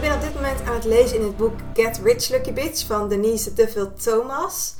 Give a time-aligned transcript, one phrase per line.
[0.00, 3.08] ben op dit moment aan het lezen in het boek Get Rich Lucky Bitch van
[3.08, 4.74] Denise Duffield Thomas.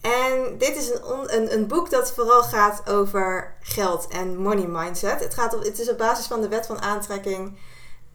[0.00, 5.20] En dit is een, een, een, boek dat vooral gaat over geld en money mindset.
[5.20, 7.58] Het, gaat op, het is op basis van de wet van aantrekking.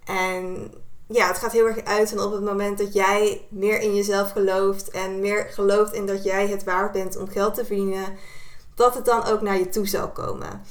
[0.06, 0.74] En
[1.08, 4.32] ja, het gaat heel erg uit van op het moment dat jij meer in jezelf
[4.32, 8.18] gelooft en meer gelooft in dat jij het waard bent om geld te verdienen,
[8.76, 10.62] dat het dan ook naar je toe zal komen.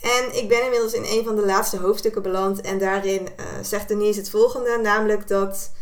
[0.00, 3.88] En ik ben inmiddels in een van de laatste hoofdstukken beland en daarin uh, zegt
[3.88, 5.72] Denise het volgende, namelijk dat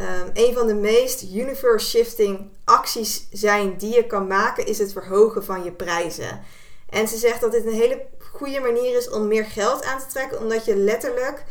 [0.00, 4.92] um, een van de meest universe shifting acties zijn die je kan maken is het
[4.92, 6.42] verhogen van je prijzen.
[6.88, 10.06] En ze zegt dat dit een hele goede manier is om meer geld aan te
[10.06, 11.44] trekken, omdat je letterlijk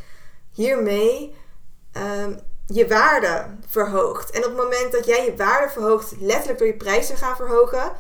[0.52, 1.36] hiermee
[1.98, 4.30] um, je waarde verhoogt.
[4.30, 7.92] En op het moment dat jij je waarde verhoogt, letterlijk door je prijzen gaan verhogen,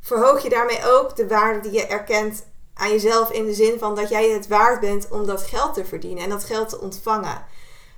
[0.00, 2.44] verhoog je daarmee ook de waarde die je erkent
[2.78, 5.84] aan jezelf in de zin van dat jij het waard bent om dat geld te
[5.84, 7.44] verdienen en dat geld te ontvangen.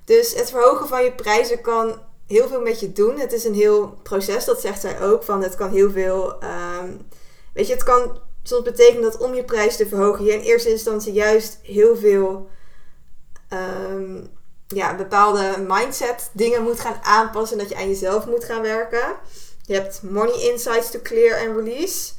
[0.04, 3.18] Dus het verhogen van je prijzen kan heel veel met je doen.
[3.18, 5.22] Het is een heel proces, dat zegt zij ook.
[5.22, 6.34] Van het kan heel veel.
[6.82, 7.06] Um,
[7.54, 10.70] weet je, het kan soms betekenen dat om je prijs te verhogen, je in eerste
[10.70, 12.48] instantie juist heel veel.
[13.52, 14.30] Um,
[14.66, 17.58] ja, bepaalde mindset dingen moet gaan aanpassen.
[17.58, 19.16] Dat je aan jezelf moet gaan werken.
[19.66, 22.12] Je hebt money insights to clear and release.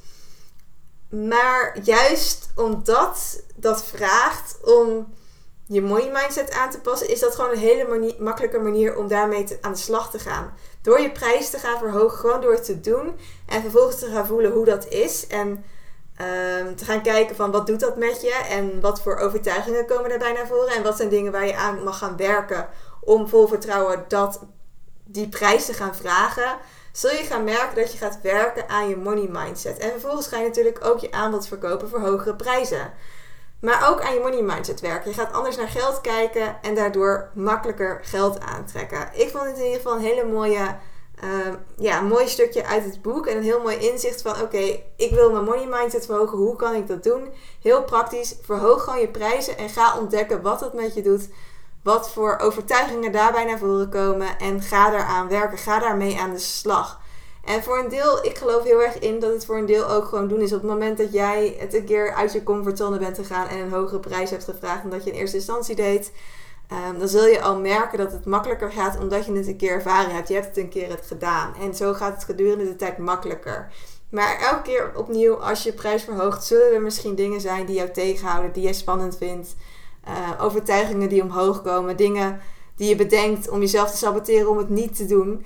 [1.12, 5.14] Maar juist omdat dat vraagt om
[5.66, 9.58] je money mindset aan te passen, is dat gewoon een hele makkelijke manier om daarmee
[9.62, 10.54] aan de slag te gaan.
[10.82, 13.18] Door je prijs te gaan verhogen, gewoon door het te doen.
[13.46, 15.28] En vervolgens te gaan voelen hoe dat is.
[15.28, 18.46] En um, te gaan kijken van wat doet dat met je.
[18.50, 20.74] En wat voor overtuigingen komen daarbij naar voren.
[20.76, 22.70] En wat zijn dingen waar je aan mag gaan werken
[23.02, 24.42] om vol vertrouwen dat
[25.06, 26.58] die prijs te gaan vragen.
[26.92, 29.78] Zul je gaan merken dat je gaat werken aan je money mindset.
[29.78, 32.94] En vervolgens ga je natuurlijk ook je aanbod verkopen voor hogere prijzen.
[33.62, 35.10] Maar ook aan je money mindset werken.
[35.10, 39.10] Je gaat anders naar geld kijken en daardoor makkelijker geld aantrekken.
[39.14, 40.76] Ik vond het in ieder geval een hele mooie,
[41.24, 43.28] uh, ja, mooi stukje uit het boek.
[43.28, 46.38] En een heel mooi inzicht van: oké, ik wil mijn money mindset verhogen.
[46.38, 47.30] Hoe kan ik dat doen?
[47.62, 48.36] Heel praktisch.
[48.42, 51.30] Verhoog gewoon je prijzen en ga ontdekken wat dat met je doet.
[51.84, 54.40] Wat voor overtuigingen daarbij naar voren komen.
[54.40, 55.58] En ga daaraan werken.
[55.58, 57.02] Ga daarmee aan de slag.
[57.46, 60.06] En voor een deel, ik geloof heel erg in dat het voor een deel ook
[60.06, 60.54] gewoon doen is.
[60.54, 63.72] Op het moment dat jij het een keer uit je comfortzone bent gegaan en een
[63.72, 66.12] hogere prijs hebt gevraagd dan dat je in eerste instantie deed,
[66.72, 69.72] um, dan zul je al merken dat het makkelijker gaat omdat je het een keer
[69.72, 70.28] ervaren hebt.
[70.28, 71.56] Je hebt het een keer het gedaan.
[71.56, 73.72] En zo gaat het gedurende de tijd makkelijker.
[74.10, 77.92] Maar elke keer opnieuw, als je prijs verhoogt, zullen er misschien dingen zijn die jou
[77.92, 79.56] tegenhouden, die jij spannend vindt.
[80.08, 82.40] Uh, overtuigingen die omhoog komen, dingen
[82.76, 85.46] die je bedenkt om jezelf te saboteren om het niet te doen.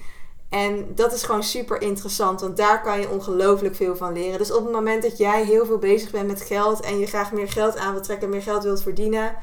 [0.50, 4.38] En dat is gewoon super interessant, want daar kan je ongelooflijk veel van leren.
[4.38, 7.32] Dus op het moment dat jij heel veel bezig bent met geld en je graag
[7.32, 9.36] meer geld aan wilt trekken, meer geld wilt verdienen,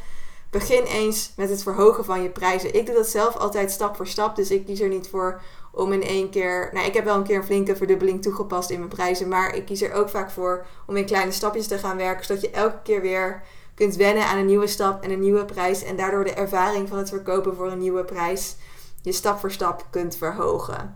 [0.51, 2.75] begin eens met het verhogen van je prijzen.
[2.75, 5.41] Ik doe dat zelf altijd stap voor stap, dus ik kies er niet voor
[5.72, 6.71] om in één keer.
[6.72, 9.65] Nou, ik heb wel een keer een flinke verdubbeling toegepast in mijn prijzen, maar ik
[9.65, 12.83] kies er ook vaak voor om in kleine stapjes te gaan werken, zodat je elke
[12.83, 13.43] keer weer
[13.82, 16.98] kunt wennen aan een nieuwe stap en een nieuwe prijs en daardoor de ervaring van
[16.98, 18.56] het verkopen voor een nieuwe prijs
[19.03, 20.94] je stap voor stap kunt verhogen.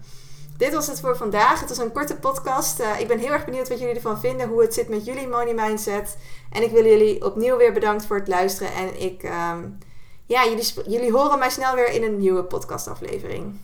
[0.56, 1.60] Dit was het voor vandaag.
[1.60, 2.80] Het was een korte podcast.
[2.80, 5.28] Uh, ik ben heel erg benieuwd wat jullie ervan vinden, hoe het zit met jullie
[5.28, 6.16] money mindset.
[6.52, 8.72] En ik wil jullie opnieuw weer bedankt voor het luisteren.
[8.72, 9.78] En ik, um,
[10.26, 13.60] ja, jullie, jullie horen mij snel weer in een nieuwe podcastaflevering.